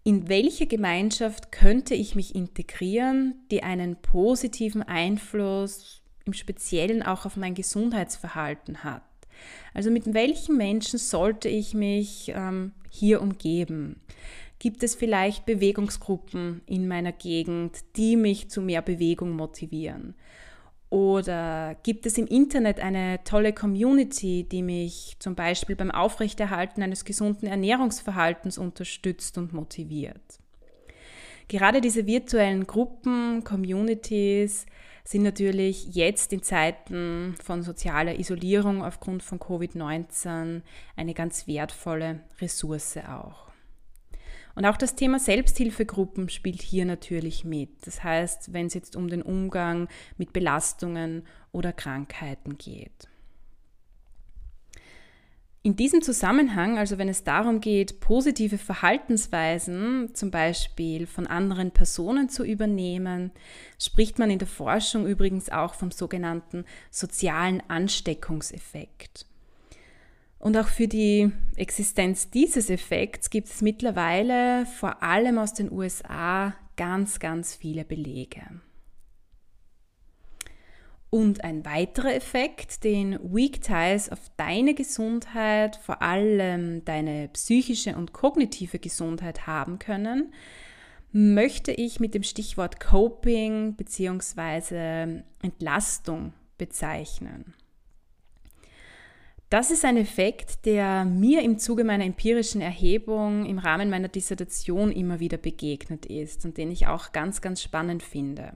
in 0.04 0.28
welche 0.28 0.68
Gemeinschaft 0.68 1.52
könnte 1.52 1.96
ich 1.96 2.16
mich 2.16 2.36
integrieren, 2.36 3.36
die 3.52 3.64
einen 3.64 3.96
positiven 3.96 4.84
Einfluss 4.84 6.02
im 6.26 6.34
Speziellen 6.34 7.04
auch 7.04 7.26
auf 7.26 7.38
mein 7.38 7.56
Gesundheitsverhalten 7.56 8.84
hat. 8.84 9.04
Also 9.74 9.92
mit 9.92 10.14
welchen 10.14 10.58
Menschen 10.58 11.00
sollte 11.00 11.50
ich 11.50 11.74
mich 11.74 12.32
ähm, 12.36 12.74
hier 12.90 13.22
umgeben? 13.22 14.02
Gibt 14.60 14.84
es 14.84 14.96
vielleicht 14.96 15.46
Bewegungsgruppen 15.46 16.62
in 16.66 16.88
meiner 16.88 17.12
Gegend, 17.12 17.80
die 17.98 18.16
mich 18.16 18.50
zu 18.50 18.62
mehr 18.62 18.82
Bewegung 18.82 19.32
motivieren? 19.32 20.16
Oder 20.94 21.76
gibt 21.82 22.06
es 22.06 22.20
im 22.20 22.28
Internet 22.28 22.80
eine 22.80 23.24
tolle 23.24 23.52
Community, 23.52 24.44
die 24.44 24.62
mich 24.62 25.16
zum 25.18 25.34
Beispiel 25.34 25.76
beim 25.76 25.90
Aufrechterhalten 25.90 26.84
eines 26.84 27.04
gesunden 27.04 27.48
Ernährungsverhaltens 27.48 28.60
unterstützt 28.60 29.40
und 29.40 29.54
motiviert? 29.54 30.22
Gerade 31.48 31.82
diese 31.82 32.06
virtuellen 32.06 32.68
Gruppen, 32.68 33.44
Communities 33.44 34.68
sind 35.04 35.24
natürlich 35.24 35.96
jetzt 35.96 36.32
in 36.32 36.44
Zeiten 36.44 37.34
von 37.44 37.64
sozialer 37.64 38.20
Isolierung 38.20 38.84
aufgrund 38.84 39.24
von 39.24 39.40
Covid-19 39.40 40.62
eine 40.96 41.14
ganz 41.16 41.48
wertvolle 41.48 42.20
Ressource 42.40 42.98
auch. 42.98 43.53
Und 44.56 44.66
auch 44.66 44.78
das 44.78 44.96
Thema 44.96 45.20
Selbsthilfegruppen 45.20 46.30
spielt 46.30 46.62
hier 46.62 46.86
natürlich 46.86 47.44
mit. 47.44 47.70
Das 47.86 48.04
heißt, 48.04 48.54
wenn 48.54 48.68
es 48.68 48.74
jetzt 48.74 48.96
um 48.96 49.08
den 49.08 49.22
Umgang 49.22 49.88
mit 50.18 50.32
Belastungen 50.32 51.24
oder 51.52 51.74
Krankheiten 51.74 52.58
geht. 52.58 53.10
In 55.66 55.78
diesem 55.78 56.02
Zusammenhang, 56.02 56.78
also 56.78 56.98
wenn 56.98 57.08
es 57.08 57.24
darum 57.24 57.62
geht, 57.62 58.02
positive 58.02 58.58
Verhaltensweisen 58.58 60.14
zum 60.14 60.30
Beispiel 60.30 61.08
von 61.08 61.26
anderen 61.26 61.72
Personen 61.72 62.28
zu 62.28 62.44
übernehmen, 62.44 63.32
spricht 63.80 64.20
man 64.20 64.30
in 64.30 64.40
der 64.40 64.48
Forschung 64.48 65.08
übrigens 65.08 65.50
auch 65.50 65.74
vom 65.74 65.90
sogenannten 65.90 66.66
sozialen 66.92 67.64
Ansteckungseffekt. 67.70 69.26
Und 70.44 70.58
auch 70.58 70.68
für 70.68 70.90
die 70.90 71.32
Existenz 71.56 72.30
dieses 72.30 72.70
Effekts 72.70 73.30
gibt 73.30 73.48
es 73.48 73.62
mittlerweile 73.62 74.66
vor 74.66 75.02
allem 75.02 75.38
aus 75.38 75.54
den 75.54 75.72
USA 75.72 76.54
ganz, 76.76 77.20
ganz 77.20 77.56
viele 77.56 77.86
Belege. 77.86 78.42
Und 81.10 81.46
ein 81.46 81.64
weiterer 81.64 82.14
Effekt, 82.14 82.84
den 82.84 83.18
Weak 83.24 83.62
Ties 83.62 84.10
auf 84.10 84.20
deine 84.36 84.74
Gesundheit, 84.74 85.78
vor 85.78 86.02
allem 86.02 86.84
deine 86.84 87.30
psychische 87.30 87.96
und 87.96 88.12
kognitive 88.12 88.80
Gesundheit 88.80 89.48
haben 89.48 89.80
können, 89.80 90.34
möchte 91.14 91.72
ich 91.72 92.02
mit 92.02 92.16
dem 92.16 92.24
Stichwort 92.24 92.82
Coping 92.82 93.76
bzw. 93.76 95.22
Entlastung 95.42 96.34
bezeichnen. 96.58 97.54
Das 99.54 99.70
ist 99.70 99.86
ein 99.86 99.98
Effekt, 99.98 100.66
der 100.66 101.06
mir 101.06 101.44
im 101.44 101.60
Zuge 101.60 101.84
meiner 101.84 102.06
empirischen 102.06 102.60
Erhebung 102.60 103.46
im 103.46 103.60
Rahmen 103.60 103.92
meiner 103.92 104.08
Dissertation 104.08 104.92
immer 104.92 105.20
wieder 105.20 105.38
begegnet 105.38 106.08
ist 106.08 106.44
und 106.44 106.58
den 106.58 106.72
ich 106.72 106.88
auch 106.88 107.12
ganz, 107.12 107.40
ganz 107.40 107.62
spannend 107.62 108.02
finde. 108.02 108.54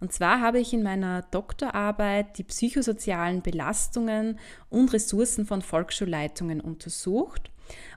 Und 0.00 0.12
zwar 0.12 0.40
habe 0.40 0.58
ich 0.58 0.72
in 0.72 0.82
meiner 0.82 1.22
Doktorarbeit 1.30 2.38
die 2.38 2.44
psychosozialen 2.44 3.42
Belastungen 3.42 4.38
und 4.68 4.92
Ressourcen 4.92 5.46
von 5.46 5.62
Volksschulleitungen 5.62 6.60
untersucht 6.60 7.50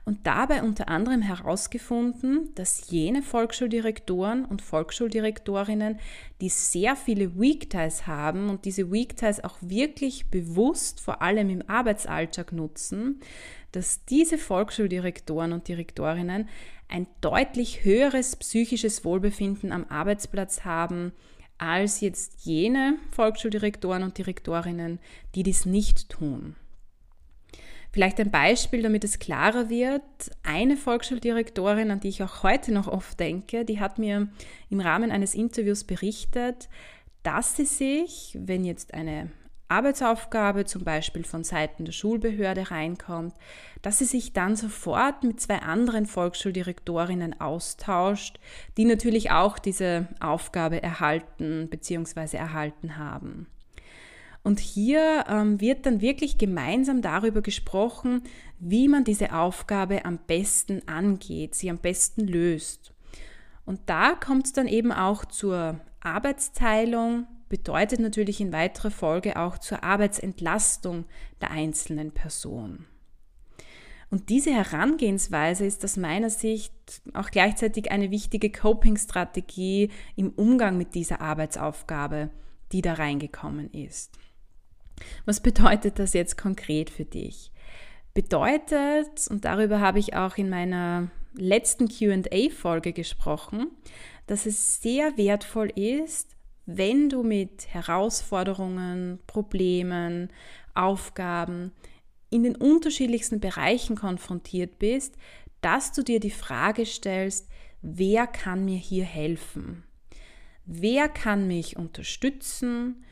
und 0.04 0.26
dabei 0.26 0.62
unter 0.62 0.88
anderem 0.88 1.22
herausgefunden, 1.22 2.50
dass 2.54 2.90
jene 2.90 3.22
Volksschuldirektoren 3.22 4.44
und 4.44 4.62
Volksschuldirektorinnen, 4.62 5.98
die 6.40 6.48
sehr 6.48 6.96
viele 6.96 7.38
Weekties 7.38 8.06
haben 8.06 8.48
und 8.48 8.64
diese 8.64 8.90
Weekties 8.90 9.42
auch 9.44 9.56
wirklich 9.60 10.30
bewusst 10.30 11.00
vor 11.00 11.22
allem 11.22 11.50
im 11.50 11.68
Arbeitsalltag 11.68 12.52
nutzen, 12.52 13.20
dass 13.72 14.04
diese 14.04 14.38
Volksschuldirektoren 14.38 15.52
und 15.52 15.68
Direktorinnen 15.68 16.48
ein 16.88 17.06
deutlich 17.20 17.84
höheres 17.84 18.34
psychisches 18.36 19.04
Wohlbefinden 19.04 19.70
am 19.70 19.84
Arbeitsplatz 19.88 20.64
haben 20.64 21.12
als 21.60 22.00
jetzt 22.00 22.44
jene 22.44 22.96
Volksschuldirektoren 23.10 24.02
und 24.02 24.16
Direktorinnen, 24.16 24.98
die 25.34 25.42
dies 25.42 25.66
nicht 25.66 26.08
tun. 26.08 26.56
Vielleicht 27.92 28.20
ein 28.20 28.30
Beispiel, 28.30 28.82
damit 28.82 29.04
es 29.04 29.18
klarer 29.18 29.68
wird. 29.68 30.02
Eine 30.42 30.76
Volksschuldirektorin, 30.76 31.90
an 31.90 32.00
die 32.00 32.08
ich 32.08 32.22
auch 32.22 32.42
heute 32.42 32.72
noch 32.72 32.88
oft 32.88 33.18
denke, 33.18 33.64
die 33.64 33.80
hat 33.80 33.98
mir 33.98 34.28
im 34.70 34.80
Rahmen 34.80 35.10
eines 35.10 35.34
Interviews 35.34 35.84
berichtet, 35.84 36.68
dass 37.22 37.56
sie 37.56 37.66
sich, 37.66 38.38
wenn 38.40 38.64
jetzt 38.64 38.94
eine 38.94 39.30
Arbeitsaufgabe 39.70 40.64
zum 40.64 40.84
Beispiel 40.84 41.24
von 41.24 41.44
Seiten 41.44 41.84
der 41.84 41.92
Schulbehörde 41.92 42.70
reinkommt, 42.70 43.34
dass 43.82 43.98
sie 43.98 44.04
sich 44.04 44.32
dann 44.32 44.56
sofort 44.56 45.22
mit 45.22 45.40
zwei 45.40 45.60
anderen 45.60 46.06
Volksschuldirektorinnen 46.06 47.40
austauscht, 47.40 48.40
die 48.76 48.84
natürlich 48.84 49.30
auch 49.30 49.58
diese 49.58 50.08
Aufgabe 50.20 50.82
erhalten 50.82 51.68
bzw. 51.70 52.36
erhalten 52.36 52.96
haben. 52.96 53.46
Und 54.42 54.58
hier 54.58 55.24
ähm, 55.28 55.60
wird 55.60 55.84
dann 55.86 56.00
wirklich 56.00 56.38
gemeinsam 56.38 57.02
darüber 57.02 57.42
gesprochen, 57.42 58.22
wie 58.58 58.88
man 58.88 59.04
diese 59.04 59.34
Aufgabe 59.34 60.04
am 60.04 60.18
besten 60.18 60.86
angeht, 60.88 61.54
sie 61.54 61.70
am 61.70 61.78
besten 61.78 62.26
löst. 62.26 62.92
Und 63.66 63.80
da 63.86 64.14
kommt 64.14 64.46
es 64.46 64.52
dann 64.52 64.66
eben 64.66 64.92
auch 64.92 65.24
zur 65.26 65.78
Arbeitsteilung, 66.00 67.26
bedeutet 67.50 68.00
natürlich 68.00 68.40
in 68.40 68.52
weiterer 68.52 68.90
Folge 68.90 69.36
auch 69.36 69.58
zur 69.58 69.84
Arbeitsentlastung 69.84 71.04
der 71.42 71.50
einzelnen 71.50 72.12
Person. 72.12 72.86
Und 74.08 74.28
diese 74.28 74.52
Herangehensweise 74.52 75.66
ist 75.66 75.84
aus 75.84 75.96
meiner 75.96 76.30
Sicht 76.30 76.72
auch 77.12 77.30
gleichzeitig 77.30 77.90
eine 77.90 78.10
wichtige 78.10 78.50
Coping-Strategie 78.50 79.90
im 80.16 80.30
Umgang 80.30 80.78
mit 80.78 80.94
dieser 80.94 81.20
Arbeitsaufgabe, 81.20 82.30
die 82.72 82.82
da 82.82 82.94
reingekommen 82.94 83.70
ist. 83.72 84.12
Was 85.24 85.40
bedeutet 85.40 85.98
das 85.98 86.12
jetzt 86.12 86.38
konkret 86.38 86.88
für 86.88 87.04
dich? 87.04 87.52
Bedeutet, 88.14 89.28
und 89.28 89.44
darüber 89.44 89.80
habe 89.80 89.98
ich 89.98 90.14
auch 90.14 90.36
in 90.36 90.50
meiner 90.50 91.10
letzten 91.34 91.88
QA-Folge 91.88 92.92
gesprochen, 92.92 93.70
dass 94.26 94.46
es 94.46 94.82
sehr 94.82 95.16
wertvoll 95.16 95.70
ist, 95.76 96.36
wenn 96.76 97.08
du 97.08 97.22
mit 97.22 97.66
Herausforderungen, 97.68 99.18
Problemen, 99.26 100.30
Aufgaben 100.74 101.72
in 102.30 102.44
den 102.44 102.54
unterschiedlichsten 102.54 103.40
Bereichen 103.40 103.96
konfrontiert 103.96 104.78
bist, 104.78 105.16
dass 105.60 105.92
du 105.92 106.02
dir 106.02 106.20
die 106.20 106.30
Frage 106.30 106.86
stellst, 106.86 107.48
wer 107.82 108.26
kann 108.26 108.64
mir 108.64 108.78
hier 108.78 109.04
helfen? 109.04 109.84
Wer 110.64 111.08
kann 111.08 111.48
mich 111.48 111.76
unterstützen? 111.76 113.04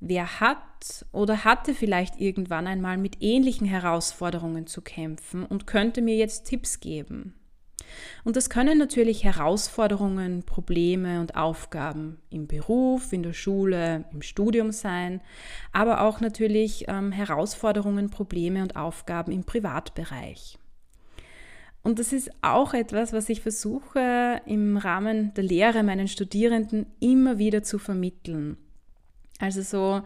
Wer 0.00 0.40
hat 0.40 1.06
oder 1.10 1.44
hatte 1.44 1.74
vielleicht 1.74 2.20
irgendwann 2.20 2.66
einmal 2.66 2.98
mit 2.98 3.16
ähnlichen 3.20 3.66
Herausforderungen 3.66 4.66
zu 4.66 4.82
kämpfen 4.82 5.44
und 5.44 5.66
könnte 5.66 6.02
mir 6.02 6.16
jetzt 6.16 6.44
Tipps 6.44 6.80
geben? 6.80 7.37
Und 8.24 8.36
das 8.36 8.50
können 8.50 8.78
natürlich 8.78 9.24
Herausforderungen, 9.24 10.42
Probleme 10.42 11.20
und 11.20 11.36
Aufgaben 11.36 12.18
im 12.30 12.46
Beruf, 12.46 13.12
in 13.12 13.22
der 13.22 13.32
Schule, 13.32 14.04
im 14.12 14.22
Studium 14.22 14.72
sein, 14.72 15.20
aber 15.72 16.02
auch 16.02 16.20
natürlich 16.20 16.84
ähm, 16.88 17.12
Herausforderungen, 17.12 18.10
Probleme 18.10 18.62
und 18.62 18.76
Aufgaben 18.76 19.32
im 19.32 19.44
Privatbereich. 19.44 20.58
Und 21.82 21.98
das 21.98 22.12
ist 22.12 22.30
auch 22.42 22.74
etwas, 22.74 23.12
was 23.12 23.28
ich 23.28 23.40
versuche 23.40 24.42
im 24.46 24.76
Rahmen 24.76 25.32
der 25.34 25.44
Lehre 25.44 25.82
meinen 25.82 26.08
Studierenden 26.08 26.86
immer 27.00 27.38
wieder 27.38 27.62
zu 27.62 27.78
vermitteln. 27.78 28.58
Also 29.38 29.62
so 29.62 30.02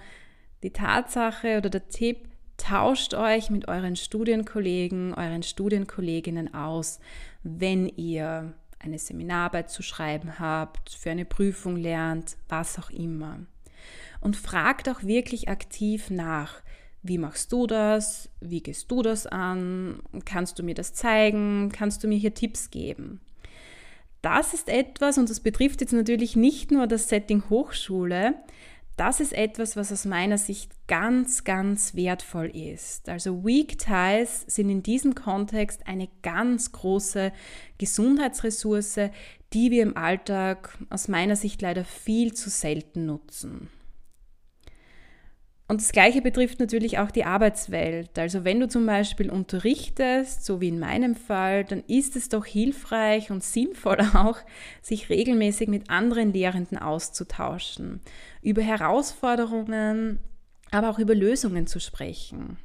die 0.62 0.70
Tatsache 0.70 1.58
oder 1.58 1.70
der 1.70 1.88
Tipp, 1.88 2.28
tauscht 2.62 3.14
euch 3.14 3.50
mit 3.50 3.68
euren 3.68 3.96
Studienkollegen, 3.96 5.14
euren 5.14 5.42
Studienkolleginnen 5.42 6.54
aus 6.54 7.00
wenn 7.42 7.88
ihr 7.88 8.52
eine 8.78 8.98
Seminararbeit 8.98 9.70
zu 9.70 9.82
schreiben 9.82 10.38
habt, 10.38 10.90
für 10.90 11.10
eine 11.10 11.24
Prüfung 11.24 11.76
lernt, 11.76 12.36
was 12.48 12.78
auch 12.78 12.90
immer. 12.90 13.40
Und 14.20 14.36
fragt 14.36 14.88
auch 14.88 15.02
wirklich 15.02 15.48
aktiv 15.48 16.10
nach, 16.10 16.62
wie 17.02 17.18
machst 17.18 17.50
du 17.52 17.66
das? 17.66 18.28
Wie 18.40 18.60
gehst 18.60 18.90
du 18.90 19.02
das 19.02 19.26
an? 19.26 20.00
Kannst 20.24 20.58
du 20.58 20.62
mir 20.62 20.74
das 20.74 20.94
zeigen? 20.94 21.70
Kannst 21.72 22.04
du 22.04 22.08
mir 22.08 22.18
hier 22.18 22.34
Tipps 22.34 22.70
geben? 22.70 23.20
Das 24.20 24.54
ist 24.54 24.68
etwas, 24.68 25.18
und 25.18 25.28
das 25.28 25.40
betrifft 25.40 25.80
jetzt 25.80 25.92
natürlich 25.92 26.36
nicht 26.36 26.70
nur 26.70 26.86
das 26.86 27.08
Setting 27.08 27.42
Hochschule, 27.50 28.34
das 29.02 29.18
ist 29.18 29.32
etwas, 29.32 29.74
was 29.74 29.90
aus 29.90 30.04
meiner 30.04 30.38
Sicht 30.38 30.70
ganz, 30.86 31.42
ganz 31.42 31.96
wertvoll 31.96 32.56
ist. 32.56 33.08
Also 33.08 33.44
Weak 33.44 33.76
Ties 33.76 34.44
sind 34.46 34.70
in 34.70 34.84
diesem 34.84 35.16
Kontext 35.16 35.88
eine 35.88 36.08
ganz 36.22 36.70
große 36.70 37.32
Gesundheitsressource, 37.78 39.10
die 39.54 39.72
wir 39.72 39.82
im 39.82 39.96
Alltag 39.96 40.78
aus 40.88 41.08
meiner 41.08 41.34
Sicht 41.34 41.62
leider 41.62 41.84
viel 41.84 42.32
zu 42.34 42.48
selten 42.48 43.04
nutzen. 43.04 43.70
Und 45.72 45.80
das 45.80 45.92
Gleiche 45.92 46.20
betrifft 46.20 46.60
natürlich 46.60 46.98
auch 46.98 47.10
die 47.10 47.24
Arbeitswelt. 47.24 48.18
Also 48.18 48.44
wenn 48.44 48.60
du 48.60 48.68
zum 48.68 48.84
Beispiel 48.84 49.30
unterrichtest, 49.30 50.44
so 50.44 50.60
wie 50.60 50.68
in 50.68 50.78
meinem 50.78 51.14
Fall, 51.14 51.64
dann 51.64 51.82
ist 51.86 52.14
es 52.14 52.28
doch 52.28 52.44
hilfreich 52.44 53.30
und 53.30 53.42
sinnvoll 53.42 53.96
auch, 54.12 54.36
sich 54.82 55.08
regelmäßig 55.08 55.68
mit 55.68 55.88
anderen 55.88 56.34
Lehrenden 56.34 56.76
auszutauschen, 56.76 58.02
über 58.42 58.60
Herausforderungen, 58.60 60.18
aber 60.70 60.90
auch 60.90 60.98
über 60.98 61.14
Lösungen 61.14 61.66
zu 61.66 61.80
sprechen. 61.80 62.58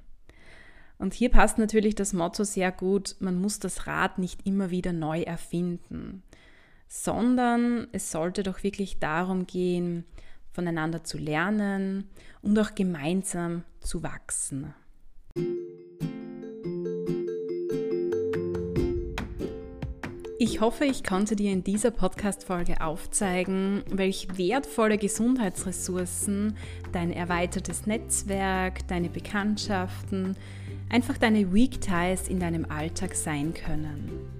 Und 0.98 1.13
hier 1.13 1.30
passt 1.30 1.58
natürlich 1.58 1.96
das 1.96 2.12
Motto 2.12 2.43
sehr 2.43 2.74
gut, 2.74 3.15
man 3.20 3.39
muss 3.39 3.60
das 3.60 3.88
Rad 3.88 4.20
nicht 4.20 4.46
immer 4.46 4.70
wieder 4.70 4.91
neu 4.91 5.22
erfinden, 5.22 6.24
sondern 6.89 7.88
es 7.93 8.12
sollte 8.12 8.43
doch 8.43 8.63
wirklich 8.63 9.00
darum 9.00 9.48
gehen, 9.48 10.04
voneinander 10.58 11.04
zu 11.04 11.20
lernen 11.20 12.10
und 12.41 12.58
auch 12.58 12.74
gemeinsam 12.74 13.63
zu 13.80 14.02
wachsen. 14.02 14.74
Ich 20.39 20.60
hoffe, 20.60 20.86
ich 20.86 21.04
konnte 21.04 21.36
dir 21.36 21.52
in 21.52 21.63
dieser 21.63 21.91
Podcast-Folge 21.91 22.82
aufzeigen, 22.82 23.84
welch 23.91 24.30
wertvolle 24.36 24.98
Gesundheitsressourcen 24.98 26.58
dein 26.91 27.12
erweitertes 27.12 27.86
Netzwerk, 27.86 28.88
deine 28.88 29.10
Bekanntschaften, 29.10 30.36
einfach 30.89 31.20
deine 31.20 31.54
Weak 31.54 31.82
Ties 31.82 32.28
in 32.28 32.39
deinem 32.39 32.65
Alltag 32.65 33.13
sein 33.13 33.54
können. 33.54 34.37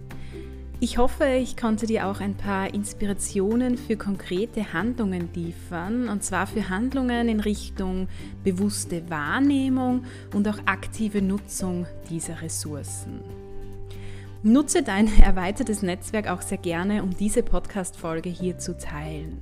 Ich 0.80 1.00
hoffe, 1.00 1.26
ich 1.26 1.58
konnte 1.58 1.88
dir 1.88 2.06
auch 2.06 2.20
ein 2.20 2.36
paar 2.36 2.72
Inspirationen 2.72 3.80
für 3.80 3.98
konkrete 3.98 4.74
Handlungen 4.74 5.30
liefern, 5.34 6.08
und 6.08 6.24
zwar 6.24 6.46
für 6.46 6.70
Handlungen 6.70 7.30
in 7.30 7.40
Richtung 7.40 8.08
bewusste 8.44 9.10
Wahrnehmung 9.10 10.06
und 10.36 10.48
auch 10.48 10.60
aktive 10.68 11.24
Nutzung 11.24 11.88
dieser 12.12 12.44
Ressourcen. 12.44 13.22
Nutze 14.44 14.84
dein 14.84 15.08
erweitertes 15.20 15.82
Netzwerk 15.82 16.28
auch 16.28 16.44
sehr 16.44 16.60
gerne, 16.60 17.02
um 17.02 17.18
diese 17.18 17.42
Podcast-Folge 17.42 18.30
hier 18.30 18.60
zu 18.60 18.78
teilen. 18.78 19.42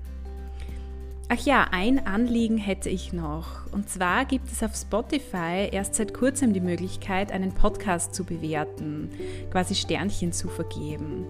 Ach 1.27 1.43
ja, 1.43 1.67
ein 1.71 2.05
Anliegen 2.05 2.59
hätte 2.59 2.87
ich 2.89 3.11
noch. 3.11 3.71
Und 3.71 3.89
zwar 3.89 4.25
gibt 4.25 4.51
es 4.51 4.61
auf 4.61 4.75
Spotify 4.75 5.69
erst 5.71 5.95
seit 5.95 6.13
kurzem 6.13 6.53
die 6.53 6.61
Möglichkeit, 6.61 7.31
einen 7.31 7.51
Podcast 7.51 8.13
zu 8.13 8.25
bewerten, 8.25 9.09
quasi 9.49 9.73
Sternchen 9.73 10.33
zu 10.33 10.49
vergeben. 10.49 11.25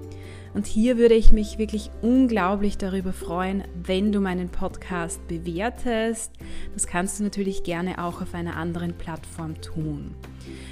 Und 0.54 0.68
hier 0.68 0.98
würde 0.98 1.16
ich 1.16 1.32
mich 1.32 1.58
wirklich 1.58 1.92
unglaublich 2.02 2.78
darüber 2.78 3.14
freuen, 3.14 3.64
wenn 3.84 4.12
du 4.12 4.20
meinen 4.20 4.50
Podcast 4.50 5.26
bewertest. 5.30 6.34
Das 6.74 6.88
kannst 6.88 7.20
du 7.20 7.24
natürlich 7.24 7.64
gerne 7.64 8.04
auch 8.04 8.22
auf 8.22 8.34
einer 8.34 8.58
anderen 8.58 8.98
Plattform 8.98 9.62
tun. 9.62 10.14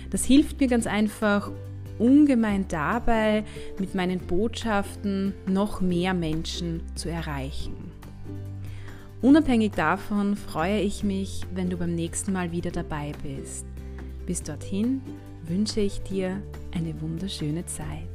Das 0.09 0.25
hilft 0.25 0.59
mir 0.59 0.67
ganz 0.67 0.85
einfach 0.85 1.49
ungemein 1.97 2.65
dabei, 2.67 3.45
mit 3.79 3.95
meinen 3.95 4.19
Botschaften 4.19 5.33
noch 5.47 5.79
mehr 5.79 6.13
Menschen 6.13 6.81
zu 6.95 7.09
erreichen. 7.09 7.92
Unabhängig 9.23 9.71
davon 9.71 10.35
freue 10.35 10.81
ich 10.81 11.01
mich, 11.01 11.43
wenn 11.53 11.69
du 11.69 11.77
beim 11.77 11.95
nächsten 11.95 12.33
Mal 12.33 12.51
wieder 12.51 12.71
dabei 12.71 13.13
bist. 13.23 13.65
Bis 14.25 14.43
dorthin 14.43 15.01
wünsche 15.43 15.79
ich 15.79 16.01
dir 16.01 16.43
eine 16.73 16.99
wunderschöne 17.01 17.65
Zeit. 17.65 18.09